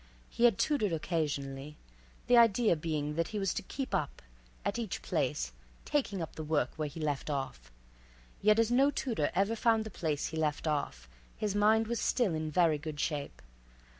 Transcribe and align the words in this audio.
He 0.31 0.45
had 0.45 0.57
tutored 0.57 0.93
occasionally—the 0.93 2.35
idea 2.35 2.75
being 2.75 3.13
that 3.17 3.27
he 3.27 3.37
was 3.37 3.53
to 3.53 3.61
"keep 3.61 3.93
up," 3.93 4.23
at 4.65 4.79
each 4.79 5.03
place 5.03 5.51
"taking 5.85 6.23
up 6.23 6.33
the 6.33 6.43
work 6.43 6.71
where 6.75 6.87
he 6.87 6.99
left 6.99 7.29
off," 7.29 7.71
yet 8.41 8.57
as 8.57 8.71
no 8.71 8.89
tutor 8.89 9.29
ever 9.35 9.55
found 9.55 9.83
the 9.83 9.91
place 9.91 10.29
he 10.29 10.37
left 10.37 10.65
off, 10.65 11.07
his 11.37 11.53
mind 11.53 11.85
was 11.85 12.01
still 12.01 12.33
in 12.33 12.49
very 12.49 12.79
good 12.79 12.99
shape. 12.99 13.43